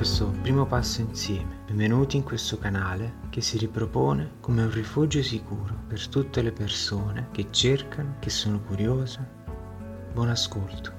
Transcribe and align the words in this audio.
questo 0.00 0.32
primo 0.40 0.64
passo 0.64 1.02
insieme. 1.02 1.58
Benvenuti 1.66 2.16
in 2.16 2.22
questo 2.22 2.56
canale 2.56 3.16
che 3.28 3.42
si 3.42 3.58
ripropone 3.58 4.36
come 4.40 4.62
un 4.62 4.70
rifugio 4.70 5.22
sicuro 5.22 5.74
per 5.86 6.08
tutte 6.08 6.40
le 6.40 6.52
persone 6.52 7.28
che 7.32 7.48
cercano, 7.50 8.14
che 8.18 8.30
sono 8.30 8.60
curiose. 8.60 9.18
Buon 10.14 10.30
ascolto. 10.30 10.90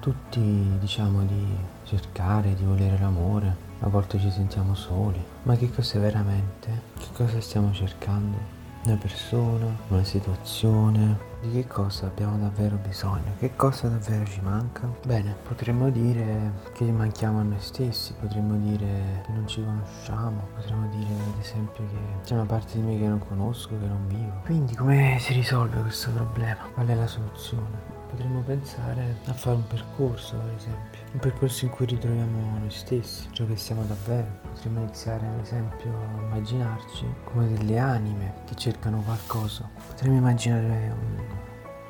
Tutti 0.00 0.78
diciamo 0.78 1.24
di 1.24 1.54
cercare, 1.84 2.54
di 2.54 2.64
volere 2.64 2.98
l'amore, 2.98 3.56
a 3.80 3.88
volte 3.88 4.18
ci 4.18 4.30
sentiamo 4.30 4.74
soli, 4.74 5.22
ma 5.42 5.54
che 5.54 5.70
cos'è 5.70 6.00
veramente? 6.00 6.80
Che 6.98 7.08
cosa 7.12 7.42
stiamo 7.42 7.74
cercando? 7.74 8.57
Una 8.88 8.96
persona, 8.96 9.66
una 9.88 10.02
situazione, 10.02 11.18
di 11.42 11.50
che 11.50 11.66
cosa 11.66 12.06
abbiamo 12.06 12.38
davvero 12.38 12.76
bisogno, 12.76 13.34
che 13.38 13.54
cosa 13.54 13.86
davvero 13.86 14.24
ci 14.24 14.40
manca? 14.40 14.90
Bene, 15.04 15.36
potremmo 15.46 15.90
dire 15.90 16.52
che 16.72 16.90
manchiamo 16.90 17.40
a 17.40 17.42
noi 17.42 17.60
stessi, 17.60 18.14
potremmo 18.18 18.56
dire 18.56 19.20
che 19.26 19.32
non 19.32 19.46
ci 19.46 19.62
conosciamo, 19.62 20.48
potremmo 20.54 20.88
dire 20.88 21.12
ad 21.12 21.38
esempio 21.38 21.84
che 21.84 22.24
c'è 22.24 22.32
una 22.32 22.46
parte 22.46 22.78
di 22.78 22.82
noi 22.82 22.98
che 22.98 23.06
non 23.08 23.18
conosco, 23.18 23.78
che 23.78 23.86
non 23.86 24.06
vivo. 24.06 24.40
Quindi 24.46 24.74
come 24.74 25.18
si 25.20 25.34
risolve 25.34 25.82
questo 25.82 26.10
problema? 26.10 26.60
Qual 26.72 26.86
è 26.86 26.94
la 26.94 27.06
soluzione? 27.06 27.97
Potremmo 28.08 28.40
pensare 28.40 29.16
a 29.26 29.32
fare 29.34 29.56
un 29.56 29.66
percorso, 29.66 30.36
per 30.38 30.54
esempio, 30.56 31.00
un 31.12 31.20
percorso 31.20 31.66
in 31.66 31.70
cui 31.70 31.84
ritroviamo 31.86 32.58
noi 32.58 32.70
stessi, 32.70 33.28
ciò 33.32 33.46
che 33.46 33.56
siamo 33.56 33.84
davvero. 33.84 34.26
Potremmo 34.48 34.80
iniziare, 34.80 35.26
ad 35.26 35.40
esempio, 35.40 35.90
a 35.90 36.22
immaginarci 36.22 37.06
come 37.24 37.48
delle 37.52 37.78
anime 37.78 38.34
che 38.46 38.54
cercano 38.54 39.02
qualcosa. 39.02 39.68
Potremmo 39.88 40.16
immaginare 40.16 40.90
un 40.90 41.22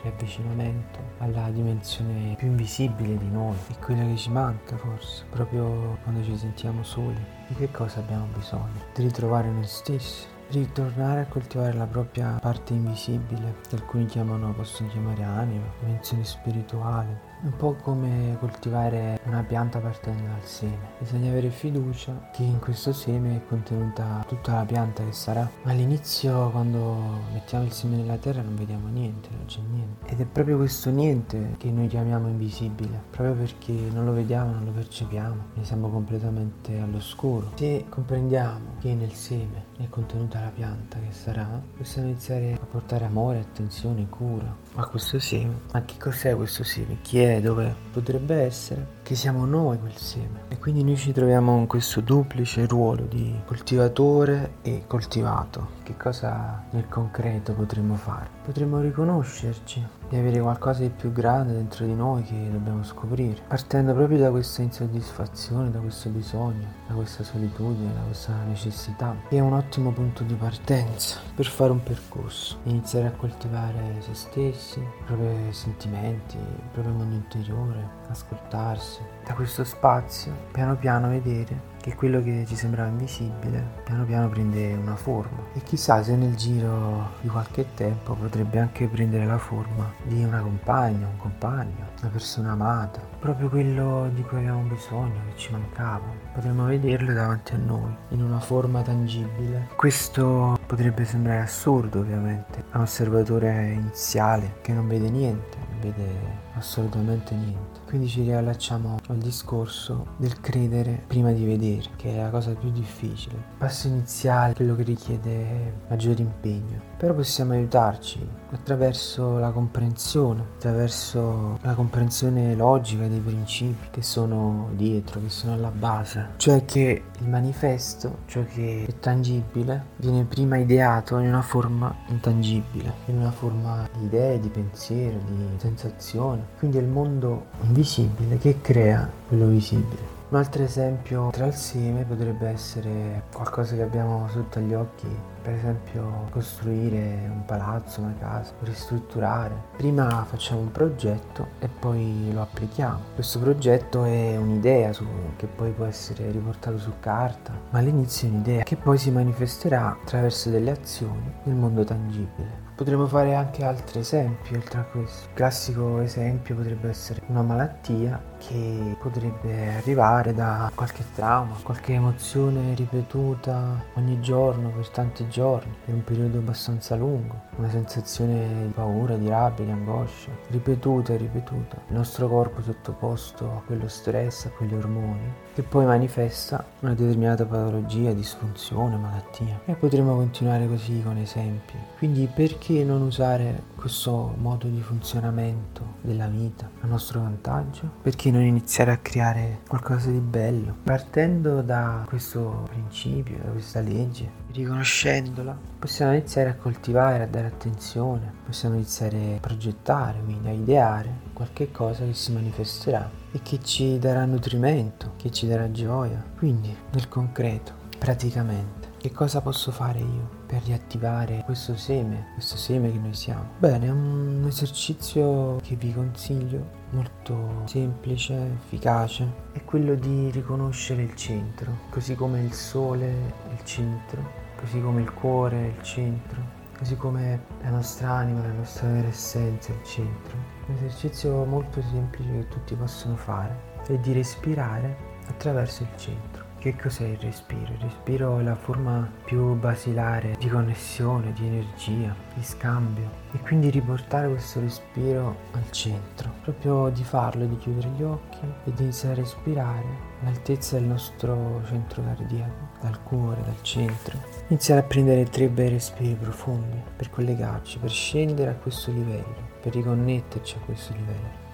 riavvicinamento 0.02 0.98
alla 1.18 1.50
dimensione 1.50 2.34
più 2.36 2.48
invisibile 2.48 3.16
di 3.16 3.30
noi 3.30 3.56
e 3.68 3.78
quella 3.78 4.02
che 4.02 4.16
ci 4.16 4.30
manca 4.30 4.76
forse, 4.76 5.24
proprio 5.30 5.98
quando 6.02 6.24
ci 6.24 6.36
sentiamo 6.36 6.82
soli. 6.82 7.24
Di 7.46 7.54
che 7.54 7.70
cosa 7.70 8.00
abbiamo 8.00 8.26
bisogno? 8.36 8.86
Di 8.94 9.02
ritrovare 9.02 9.48
noi 9.48 9.66
stessi, 9.66 10.26
ritornare 10.50 11.20
a 11.20 11.26
coltivare 11.26 11.74
la 11.74 11.86
propria 11.86 12.38
parte 12.40 12.72
invisibile, 12.72 13.56
che 13.68 13.76
alcuni 13.76 14.06
chiamano, 14.06 14.52
possono 14.52 14.88
chiamare 14.88 15.22
anima, 15.22 15.66
dimensione 15.80 16.24
spirituale, 16.24 17.27
un 17.42 17.56
po' 17.56 17.74
come 17.74 18.36
coltivare 18.40 19.20
una 19.24 19.42
pianta 19.42 19.78
partendo 19.78 20.22
dal 20.22 20.44
seme. 20.44 20.96
Bisogna 20.98 21.30
avere 21.30 21.50
fiducia 21.50 22.30
che 22.32 22.42
in 22.42 22.58
questo 22.58 22.92
seme 22.92 23.36
è 23.36 23.46
contenuta 23.46 24.24
tutta 24.26 24.54
la 24.54 24.64
pianta 24.64 25.04
che 25.04 25.12
sarà. 25.12 25.48
Ma 25.62 25.70
all'inizio 25.70 26.50
quando 26.50 26.96
mettiamo 27.32 27.64
il 27.64 27.72
seme 27.72 27.96
nella 27.96 28.16
terra 28.16 28.42
non 28.42 28.56
vediamo 28.56 28.88
niente, 28.88 29.28
non 29.30 29.46
c'è 29.46 29.60
niente. 29.70 30.12
Ed 30.12 30.20
è 30.20 30.24
proprio 30.24 30.56
questo 30.56 30.90
niente 30.90 31.54
che 31.58 31.70
noi 31.70 31.86
chiamiamo 31.86 32.28
invisibile, 32.28 33.02
proprio 33.10 33.34
perché 33.34 33.72
non 33.72 34.04
lo 34.04 34.12
vediamo, 34.12 34.52
non 34.52 34.64
lo 34.64 34.72
percepiamo, 34.72 35.42
ne 35.54 35.64
siamo 35.64 35.88
completamente 35.88 36.78
all'oscuro. 36.78 37.52
Se 37.54 37.84
comprendiamo 37.88 38.76
che 38.80 38.94
nel 38.94 39.12
seme 39.12 39.66
è 39.76 39.88
contenuta 39.88 40.40
la 40.40 40.50
pianta 40.54 40.98
che 40.98 41.12
sarà, 41.12 41.60
possiamo 41.76 42.08
iniziare 42.08 42.54
a 42.54 42.66
portare 42.66 43.04
amore, 43.04 43.38
attenzione, 43.38 44.08
cura 44.08 44.54
a 44.74 44.86
questo 44.86 45.18
seme. 45.18 45.60
Ma 45.72 45.82
che 45.84 45.94
cos'è 45.98 46.34
questo 46.34 46.64
seme? 46.64 46.98
Chi 47.02 47.20
è? 47.20 47.27
Dove 47.40 47.74
potrebbe 47.92 48.34
essere, 48.42 48.86
che 49.02 49.14
siamo 49.14 49.44
noi 49.44 49.78
quel 49.78 49.96
seme. 49.96 50.42
E 50.48 50.58
quindi 50.58 50.82
noi 50.82 50.96
ci 50.96 51.12
troviamo 51.12 51.56
in 51.58 51.66
questo 51.66 52.00
duplice 52.00 52.66
ruolo 52.66 53.04
di 53.04 53.34
coltivatore 53.44 54.54
e 54.62 54.84
coltivato. 54.86 55.77
Che 55.88 55.96
cosa 55.96 56.64
nel 56.72 56.86
concreto 56.86 57.54
potremmo 57.54 57.94
fare? 57.94 58.28
Potremmo 58.44 58.78
riconoscerci 58.78 59.82
di 60.10 60.16
avere 60.18 60.38
qualcosa 60.38 60.82
di 60.82 60.90
più 60.90 61.10
grande 61.12 61.54
dentro 61.54 61.86
di 61.86 61.94
noi 61.94 62.22
che 62.24 62.50
dobbiamo 62.50 62.84
scoprire, 62.84 63.40
partendo 63.48 63.94
proprio 63.94 64.18
da 64.18 64.30
questa 64.30 64.60
insoddisfazione, 64.60 65.70
da 65.70 65.78
questo 65.78 66.10
bisogno, 66.10 66.66
da 66.86 66.92
questa 66.92 67.24
solitudine, 67.24 67.94
da 67.94 68.00
questa 68.00 68.34
necessità, 68.46 69.16
che 69.30 69.38
è 69.38 69.40
un 69.40 69.54
ottimo 69.54 69.90
punto 69.92 70.24
di 70.24 70.34
partenza 70.34 71.20
per 71.34 71.46
fare 71.46 71.72
un 71.72 71.82
percorso, 71.82 72.58
iniziare 72.64 73.06
a 73.06 73.12
coltivare 73.12 73.96
se 74.00 74.12
stessi, 74.12 74.80
i 74.80 75.04
propri 75.06 75.50
sentimenti, 75.52 76.36
il 76.36 76.68
proprio 76.70 76.92
mondo 76.92 77.14
interiore, 77.14 77.88
ascoltarsi, 78.10 79.00
da 79.24 79.32
questo 79.32 79.64
spazio 79.64 80.34
piano 80.52 80.76
piano 80.76 81.08
vedere 81.08 81.76
che 81.80 81.94
quello 81.94 82.22
che 82.22 82.44
ci 82.46 82.56
sembrava 82.56 82.88
invisibile 82.88 83.76
piano 83.84 84.04
piano 84.04 84.28
prende 84.28 84.74
una 84.74 84.96
forma 84.96 85.38
e 85.54 85.62
chissà 85.62 86.02
se 86.02 86.16
nel 86.16 86.34
giro 86.34 87.12
di 87.20 87.28
qualche 87.28 87.66
tempo 87.74 88.14
potrebbe 88.14 88.58
anche 88.58 88.86
prendere 88.86 89.24
la 89.24 89.38
forma 89.38 89.92
di 90.02 90.22
una 90.22 90.40
compagna, 90.40 91.06
un 91.06 91.16
compagno, 91.16 91.86
una 92.00 92.10
persona 92.10 92.52
amata, 92.52 93.00
proprio 93.18 93.48
quello 93.48 94.10
di 94.12 94.22
cui 94.22 94.38
avevamo 94.38 94.62
bisogno, 94.62 95.20
che 95.28 95.36
ci 95.36 95.52
mancava. 95.52 96.06
Potremmo 96.34 96.64
vederlo 96.66 97.12
davanti 97.12 97.54
a 97.54 97.58
noi 97.58 97.94
in 98.10 98.22
una 98.22 98.40
forma 98.40 98.82
tangibile. 98.82 99.68
Questo 99.76 100.58
potrebbe 100.66 101.04
sembrare 101.04 101.40
assurdo 101.40 102.00
ovviamente 102.00 102.64
a 102.70 102.78
un 102.78 102.82
osservatore 102.82 103.72
iniziale 103.72 104.56
che 104.60 104.72
non 104.72 104.86
vede 104.86 105.10
niente, 105.10 105.56
vede 105.80 106.46
assolutamente 106.58 107.34
niente. 107.34 107.80
Quindi 107.86 108.06
ci 108.08 108.22
riallacciamo 108.22 108.98
al 109.08 109.16
discorso 109.16 110.08
del 110.18 110.40
credere 110.40 111.04
prima 111.06 111.32
di 111.32 111.44
vedere, 111.44 111.88
che 111.96 112.14
è 112.14 112.22
la 112.22 112.28
cosa 112.28 112.52
più 112.52 112.70
difficile. 112.70 113.36
Il 113.36 113.56
passo 113.56 113.88
iniziale, 113.88 114.54
quello 114.54 114.76
che 114.76 114.82
richiede 114.82 115.74
maggiore 115.88 116.20
impegno. 116.20 116.80
Però 116.98 117.14
possiamo 117.14 117.52
aiutarci 117.52 118.26
attraverso 118.50 119.38
la 119.38 119.50
comprensione, 119.52 120.42
attraverso 120.56 121.58
la 121.62 121.74
comprensione 121.74 122.54
logica 122.54 123.06
dei 123.06 123.20
principi 123.20 123.88
che 123.90 124.02
sono 124.02 124.68
dietro, 124.74 125.20
che 125.20 125.30
sono 125.30 125.54
alla 125.54 125.70
base. 125.70 126.30
Cioè 126.36 126.64
che 126.64 127.04
il 127.18 127.28
manifesto, 127.28 128.18
ciò 128.26 128.44
che 128.44 128.84
è 128.86 128.98
tangibile, 128.98 129.86
viene 129.96 130.24
prima 130.24 130.58
ideato 130.58 131.18
in 131.18 131.28
una 131.28 131.42
forma 131.42 131.94
intangibile, 132.08 132.92
in 133.06 133.16
una 133.18 133.30
forma 133.30 133.88
di 133.96 134.04
idee, 134.04 134.40
di 134.40 134.48
pensiero, 134.48 135.18
di 135.26 135.46
sensazione. 135.56 136.47
Quindi 136.58 136.78
è 136.78 136.80
il 136.80 136.88
mondo 136.88 137.46
invisibile 137.62 138.38
che 138.38 138.60
crea 138.60 139.08
quello 139.28 139.46
visibile. 139.46 140.16
Un 140.30 140.36
altro 140.36 140.62
esempio 140.62 141.30
tra 141.30 141.46
il 141.46 141.54
seme 141.54 142.04
potrebbe 142.04 142.48
essere 142.48 143.22
qualcosa 143.32 143.74
che 143.76 143.82
abbiamo 143.82 144.28
sotto 144.30 144.58
agli 144.58 144.74
occhi, 144.74 145.08
per 145.48 145.56
esempio 145.56 146.26
costruire 146.30 147.26
un 147.32 147.42
palazzo, 147.46 148.02
una 148.02 148.14
casa, 148.18 148.52
ristrutturare. 148.60 149.54
Prima 149.78 150.26
facciamo 150.28 150.60
un 150.60 150.70
progetto 150.70 151.48
e 151.58 151.68
poi 151.68 152.30
lo 152.34 152.42
applichiamo. 152.42 153.00
Questo 153.14 153.38
progetto 153.38 154.04
è 154.04 154.36
un'idea 154.36 154.92
su, 154.92 155.06
che 155.36 155.46
poi 155.46 155.70
può 155.70 155.86
essere 155.86 156.30
riportato 156.30 156.76
su 156.76 156.92
carta, 157.00 157.54
ma 157.70 157.78
all'inizio 157.78 158.28
è 158.28 158.30
un'idea 158.30 158.62
che 158.62 158.76
poi 158.76 158.98
si 158.98 159.10
manifesterà 159.10 159.96
attraverso 160.02 160.50
delle 160.50 160.70
azioni 160.70 161.32
nel 161.44 161.54
mondo 161.54 161.82
tangibile. 161.82 162.66
Potremmo 162.78 163.06
fare 163.06 163.34
anche 163.34 163.64
altri 163.64 163.98
esempi 163.98 164.54
oltre 164.54 164.78
a 164.78 164.82
questo. 164.84 165.26
Il 165.30 165.34
classico 165.34 165.98
esempio 165.98 166.54
potrebbe 166.54 166.88
essere 166.88 167.22
una 167.26 167.42
malattia 167.42 168.22
che 168.38 168.96
potrebbe 169.00 169.74
arrivare 169.74 170.32
da 170.32 170.70
qualche 170.72 171.02
trauma, 171.12 171.56
qualche 171.60 171.94
emozione 171.94 172.74
ripetuta 172.76 173.84
ogni 173.94 174.20
giorno 174.20 174.68
per 174.68 174.88
tanti 174.90 175.26
giorni, 175.28 175.37
per 175.38 175.94
un 175.94 176.02
periodo 176.02 176.38
abbastanza 176.38 176.96
lungo, 176.96 177.42
una 177.56 177.70
sensazione 177.70 178.64
di 178.66 178.72
paura, 178.72 179.16
di 179.16 179.28
rabbia, 179.28 179.64
di 179.64 179.70
angoscia, 179.70 180.30
ripetuta 180.48 181.12
e 181.12 181.16
ripetuta. 181.16 181.76
Il 181.88 181.94
nostro 181.94 182.28
corpo 182.28 182.60
sottoposto 182.60 183.44
a 183.44 183.62
quello 183.64 183.86
stress, 183.86 184.46
a 184.46 184.50
quegli 184.50 184.74
ormoni, 184.74 185.32
che 185.54 185.62
poi 185.62 185.84
manifesta 185.84 186.64
una 186.80 186.94
determinata 186.94 187.44
patologia, 187.44 188.12
disfunzione, 188.12 188.96
malattia. 188.96 189.60
E 189.64 189.74
potremmo 189.74 190.16
continuare 190.16 190.66
così 190.66 191.02
con 191.02 191.16
esempi. 191.18 191.74
Quindi 191.98 192.28
perché 192.32 192.82
non 192.82 193.02
usare 193.02 193.62
questo 193.76 194.34
modo 194.38 194.66
di 194.66 194.80
funzionamento 194.80 195.96
della 196.00 196.26
vita 196.26 196.68
a 196.80 196.86
nostro 196.86 197.20
vantaggio? 197.20 197.88
Perché 198.02 198.30
non 198.30 198.42
iniziare 198.42 198.90
a 198.90 198.96
creare 198.98 199.60
qualcosa 199.68 200.10
di 200.10 200.18
bello? 200.18 200.74
Partendo 200.82 201.62
da 201.62 202.04
questo 202.08 202.66
principio, 202.68 203.38
da 203.42 203.50
questa 203.50 203.80
legge, 203.80 204.46
riconoscendola, 204.58 205.56
possiamo 205.78 206.12
iniziare 206.12 206.50
a 206.50 206.54
coltivare, 206.54 207.22
a 207.22 207.26
dare 207.26 207.46
attenzione, 207.46 208.32
possiamo 208.44 208.74
iniziare 208.74 209.36
a 209.36 209.40
progettare, 209.40 210.20
quindi 210.22 210.48
a 210.48 210.52
ideare 210.52 211.10
qualche 211.32 211.70
cosa 211.70 212.04
che 212.04 212.14
si 212.14 212.32
manifesterà 212.32 213.08
e 213.32 213.40
che 213.42 213.60
ci 213.62 213.98
darà 213.98 214.24
nutrimento, 214.24 215.12
che 215.16 215.30
ci 215.30 215.46
darà 215.46 215.70
gioia. 215.70 216.22
Quindi, 216.36 216.74
nel 216.92 217.08
concreto, 217.08 217.72
praticamente. 217.98 218.86
Che 218.98 219.12
cosa 219.12 219.40
posso 219.40 219.70
fare 219.70 220.00
io 220.00 220.28
per 220.44 220.60
riattivare 220.64 221.42
questo 221.44 221.76
seme, 221.76 222.30
questo 222.32 222.56
seme 222.56 222.90
che 222.90 222.98
noi 222.98 223.14
siamo? 223.14 223.50
Bene, 223.58 223.86
è 223.86 223.90
un 223.90 224.44
esercizio 224.44 225.60
che 225.62 225.76
vi 225.76 225.94
consiglio, 225.94 226.68
molto 226.90 227.62
semplice, 227.66 228.34
efficace, 228.56 229.24
è 229.52 229.62
quello 229.62 229.94
di 229.94 230.30
riconoscere 230.30 231.02
il 231.02 231.14
centro, 231.14 231.78
così 231.90 232.16
come 232.16 232.40
il 232.42 232.52
sole 232.52 233.06
è 233.06 233.52
il 233.52 233.64
centro, 233.64 234.46
così 234.58 234.80
come 234.80 235.02
il 235.02 235.12
cuore 235.12 235.56
è 235.56 235.66
il 235.68 235.82
centro, 235.82 236.42
così 236.76 236.96
come 236.96 237.44
la 237.62 237.70
nostra 237.70 238.10
anima, 238.10 238.42
la 238.42 238.52
nostra 238.52 238.88
vera 238.88 239.06
essenza, 239.06 239.72
il 239.72 239.84
centro. 239.84 240.36
Un 240.66 240.74
esercizio 240.74 241.44
molto 241.44 241.80
semplice 241.80 242.30
che 242.30 242.48
tutti 242.48 242.74
possono 242.74 243.16
fare 243.16 243.56
è 243.86 243.96
di 243.98 244.12
respirare 244.12 244.96
attraverso 245.28 245.84
il 245.84 245.88
centro. 245.96 246.47
Che 246.58 246.74
cos'è 246.74 247.06
il 247.06 247.18
respiro? 247.18 247.72
Il 247.72 247.78
respiro 247.82 248.40
è 248.40 248.42
la 248.42 248.56
forma 248.56 249.08
più 249.24 249.54
basilare 249.54 250.34
di 250.40 250.48
connessione, 250.48 251.32
di 251.32 251.46
energia, 251.46 252.12
di 252.34 252.42
scambio 252.42 253.08
e 253.30 253.38
quindi 253.38 253.70
riportare 253.70 254.28
questo 254.28 254.58
respiro 254.58 255.36
al 255.52 255.70
centro, 255.70 256.32
proprio 256.42 256.88
di 256.88 257.04
farlo, 257.04 257.46
di 257.46 257.56
chiudere 257.58 257.88
gli 257.90 258.02
occhi 258.02 258.40
e 258.64 258.72
di 258.72 258.82
iniziare 258.82 259.20
a 259.20 259.22
respirare 259.22 259.86
all'altezza 260.20 260.76
del 260.76 260.88
nostro 260.88 261.62
centro 261.64 262.02
cardiaco, 262.02 262.70
dal 262.80 263.04
cuore, 263.04 263.40
dal 263.42 263.62
centro. 263.62 264.18
Iniziare 264.48 264.80
a 264.80 264.84
prendere 264.84 265.30
tre 265.30 265.46
bei 265.46 265.68
respiri 265.68 266.16
profondi 266.16 266.82
per 266.96 267.08
collegarci, 267.08 267.78
per 267.78 267.90
scendere 267.90 268.50
a 268.50 268.54
questo 268.54 268.90
livello, 268.90 269.36
per 269.62 269.72
riconnetterci 269.74 270.56
a 270.56 270.64
questo 270.64 270.92
livello. 270.92 271.46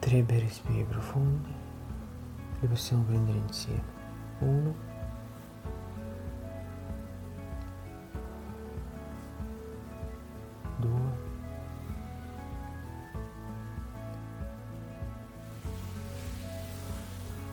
Tre 0.00 0.22
bei 0.22 0.40
respiri 0.40 0.82
profondi 0.82 1.66
li 2.60 2.66
possiamo 2.66 3.02
prendere 3.04 3.38
insieme. 3.38 3.96
Uno, 4.40 4.74
due, 10.76 11.26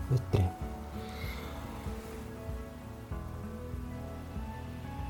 e 0.10 0.20
tre. 0.30 0.54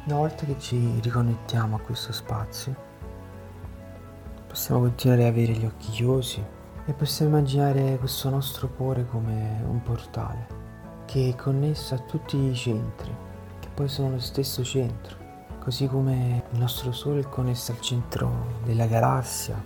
Una 0.05 0.17
volta 0.17 0.45
che 0.45 0.59
ci 0.59 0.99
riconnettiamo 1.01 1.77
a 1.77 1.79
questo 1.79 2.13
spazio, 2.13 2.75
possiamo 4.47 4.81
continuare 4.81 5.23
ad 5.25 5.33
avere 5.33 5.53
gli 5.53 5.65
occhi 5.65 5.89
chiusi 5.89 6.43
e 6.85 6.93
possiamo 6.93 7.37
immaginare 7.37 7.97
questo 7.97 8.29
nostro 8.29 8.69
cuore 8.69 9.05
come 9.07 9.63
un 9.67 9.81
portale 9.81 10.63
che 11.05 11.29
è 11.29 11.35
connesso 11.35 11.95
a 11.95 11.99
tutti 11.99 12.37
i 12.37 12.55
centri, 12.55 13.13
che 13.59 13.67
poi 13.73 13.87
sono 13.87 14.11
lo 14.11 14.19
stesso 14.19 14.63
centro, 14.63 15.17
così 15.59 15.87
come 15.87 16.43
il 16.51 16.59
nostro 16.59 16.91
Sole 16.91 17.21
è 17.21 17.29
connesso 17.29 17.71
al 17.71 17.79
centro 17.79 18.59
della 18.63 18.85
galassia, 18.85 19.61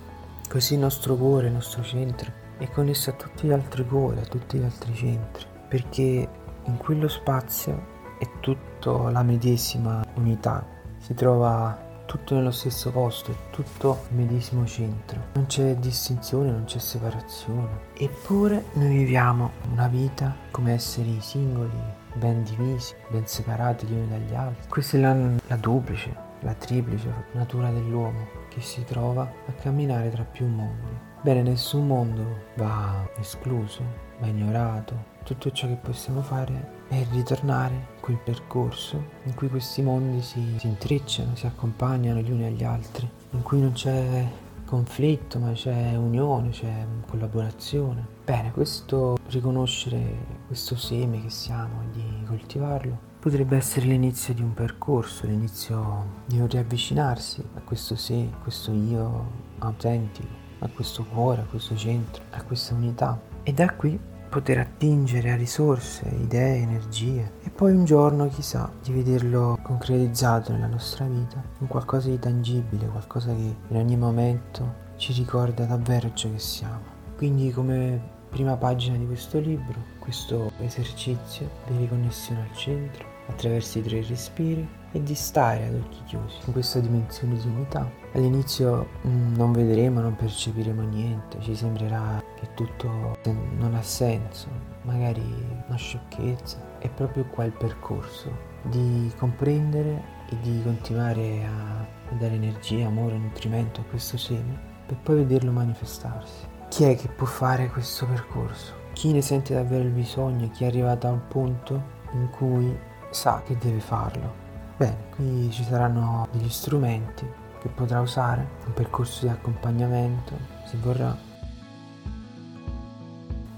così 0.48 0.74
il 0.74 0.80
nostro 0.80 1.16
cuore, 1.16 1.48
il 1.48 1.54
nostro 1.54 1.82
centro 1.82 2.30
è 2.58 2.68
connesso 2.70 3.10
a 3.10 3.14
tutti 3.14 3.46
gli 3.46 3.52
altri 3.52 3.86
cuori, 3.86 4.20
a 4.20 4.24
tutti 4.24 4.58
gli 4.58 4.64
altri 4.64 4.94
centri, 4.94 5.44
perché 5.68 6.28
in 6.64 6.76
quello 6.76 7.08
spazio 7.08 7.98
è 8.18 8.28
tutta 8.40 9.10
la 9.10 9.22
medesima 9.22 10.04
unità, 10.14 10.66
si 10.98 11.14
trova 11.14 11.88
tutto 12.10 12.34
nello 12.34 12.50
stesso 12.50 12.90
posto, 12.90 13.30
è 13.30 13.34
tutto 13.50 14.00
il 14.10 14.16
medesimo 14.16 14.66
centro. 14.66 15.28
Non 15.34 15.46
c'è 15.46 15.76
distinzione, 15.76 16.50
non 16.50 16.64
c'è 16.64 16.78
separazione. 16.78 17.82
Eppure 17.96 18.64
noi 18.72 18.88
viviamo 18.88 19.52
una 19.70 19.86
vita 19.86 20.34
come 20.50 20.72
esseri 20.72 21.20
singoli, 21.20 21.70
ben 22.14 22.42
divisi, 22.42 22.96
ben 23.10 23.28
separati 23.28 23.86
gli 23.86 23.92
uni 23.92 24.08
dagli 24.08 24.34
altri. 24.34 24.68
Questa 24.68 24.96
è 24.96 25.00
la, 25.00 25.14
la 25.46 25.56
duplice, 25.56 26.12
la 26.40 26.54
triplice 26.54 27.26
natura 27.30 27.70
dell'uomo 27.70 28.26
che 28.48 28.60
si 28.60 28.82
trova 28.84 29.22
a 29.22 29.52
camminare 29.52 30.10
tra 30.10 30.24
più 30.24 30.46
mondi. 30.46 30.98
Bene, 31.22 31.42
nessun 31.42 31.86
mondo 31.86 32.46
va 32.56 33.08
escluso, 33.20 33.84
va 34.18 34.26
ignorato. 34.26 35.18
Tutto 35.24 35.50
ciò 35.50 35.66
che 35.66 35.76
possiamo 35.76 36.22
fare 36.22 36.78
è 36.88 37.06
ritornare 37.12 37.74
in 37.74 38.00
quel 38.00 38.18
percorso 38.18 39.02
in 39.24 39.34
cui 39.34 39.48
questi 39.48 39.82
mondi 39.82 40.22
si, 40.22 40.56
si 40.58 40.66
intrecciano, 40.66 41.36
si 41.36 41.46
accompagnano 41.46 42.20
gli 42.20 42.30
uni 42.30 42.46
agli 42.46 42.64
altri, 42.64 43.08
in 43.30 43.42
cui 43.42 43.60
non 43.60 43.72
c'è 43.72 44.26
conflitto, 44.64 45.38
ma 45.38 45.52
c'è 45.52 45.96
unione, 45.96 46.50
c'è 46.50 46.86
collaborazione. 47.08 48.06
Bene, 48.24 48.52
questo 48.52 49.16
riconoscere 49.28 50.38
questo 50.46 50.76
seme 50.76 51.22
che 51.22 51.30
siamo 51.30 51.82
e 51.82 51.90
di 51.92 52.24
coltivarlo 52.26 53.08
potrebbe 53.20 53.56
essere 53.56 53.86
l'inizio 53.86 54.32
di 54.32 54.42
un 54.42 54.54
percorso, 54.54 55.26
l'inizio 55.26 56.22
di 56.24 56.40
un 56.40 56.48
riavvicinarsi 56.48 57.44
a 57.54 57.60
questo 57.60 57.94
sé, 57.94 58.28
a 58.32 58.36
questo 58.42 58.72
io 58.72 59.30
autentico, 59.58 60.28
a 60.60 60.68
questo 60.68 61.04
cuore, 61.04 61.42
a 61.42 61.44
questo 61.44 61.76
centro, 61.76 62.22
a 62.30 62.42
questa 62.42 62.74
unità. 62.74 63.20
E 63.42 63.52
da 63.52 63.74
qui 63.74 63.98
poter 64.30 64.58
attingere 64.58 65.32
a 65.32 65.36
risorse, 65.36 66.08
idee, 66.08 66.62
energie 66.62 67.32
e 67.42 67.50
poi 67.50 67.72
un 67.72 67.84
giorno 67.84 68.28
chissà 68.28 68.70
di 68.80 68.92
vederlo 68.92 69.58
concretizzato 69.60 70.52
nella 70.52 70.68
nostra 70.68 71.04
vita 71.04 71.42
in 71.58 71.66
qualcosa 71.66 72.08
di 72.08 72.18
tangibile, 72.18 72.86
qualcosa 72.86 73.34
che 73.34 73.56
in 73.66 73.76
ogni 73.76 73.96
momento 73.96 74.88
ci 74.96 75.12
ricorda 75.12 75.64
davvero 75.64 76.12
ciò 76.14 76.30
che 76.30 76.38
siamo. 76.38 76.98
Quindi 77.16 77.50
come 77.50 78.18
prima 78.30 78.56
pagina 78.56 78.96
di 78.96 79.06
questo 79.06 79.40
libro, 79.40 79.82
questo 79.98 80.52
esercizio 80.58 81.50
di 81.66 81.76
riconnessione 81.78 82.42
al 82.42 82.56
centro 82.56 83.04
attraverso 83.26 83.78
i 83.78 83.82
tre 83.82 84.02
respiri 84.02 84.66
e 84.92 85.02
di 85.02 85.14
stare 85.14 85.66
ad 85.66 85.74
occhi 85.74 86.02
chiusi 86.06 86.36
in 86.46 86.52
questa 86.52 86.78
dimensione 86.78 87.36
di 87.36 87.48
unità. 87.48 87.88
All'inizio 88.12 88.88
mm, 89.06 89.34
non 89.34 89.52
vedremo, 89.52 90.00
non 90.00 90.16
percepiremo 90.16 90.82
niente, 90.82 91.40
ci 91.40 91.54
sembrerà 91.54 92.19
che 92.40 92.54
tutto 92.54 93.18
non 93.58 93.74
ha 93.74 93.82
senso, 93.82 94.48
magari 94.82 95.22
una 95.66 95.76
sciocchezza. 95.76 96.78
È 96.78 96.88
proprio 96.88 97.26
qua 97.26 97.44
il 97.44 97.52
percorso 97.52 98.48
di 98.62 99.12
comprendere 99.16 100.02
e 100.30 100.38
di 100.40 100.62
continuare 100.62 101.44
a 101.44 102.14
dare 102.16 102.34
energia, 102.34 102.86
amore, 102.86 103.18
nutrimento 103.18 103.82
a 103.82 103.84
questo 103.84 104.16
seme 104.16 104.68
per 104.86 104.96
poi 105.02 105.16
vederlo 105.16 105.52
manifestarsi. 105.52 106.46
Chi 106.68 106.84
è 106.84 106.96
che 106.96 107.08
può 107.08 107.26
fare 107.26 107.68
questo 107.68 108.06
percorso? 108.06 108.74
Chi 108.92 109.12
ne 109.12 109.22
sente 109.22 109.54
davvero 109.54 109.84
il 109.84 109.90
bisogno? 109.90 110.50
Chi 110.50 110.64
è 110.64 110.66
arrivato 110.66 111.06
a 111.06 111.10
un 111.10 111.26
punto 111.28 111.82
in 112.12 112.28
cui 112.30 112.76
sa 113.10 113.42
che 113.44 113.56
deve 113.58 113.80
farlo? 113.80 114.34
Bene, 114.76 115.08
qui 115.14 115.50
ci 115.52 115.62
saranno 115.62 116.26
degli 116.32 116.48
strumenti 116.48 117.28
che 117.60 117.68
potrà 117.68 118.00
usare, 118.00 118.48
un 118.66 118.72
percorso 118.72 119.26
di 119.26 119.32
accompagnamento, 119.32 120.34
se 120.64 120.76
vorrà. 120.78 121.28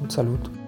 Un 0.02 0.10
saluto. 0.10 0.61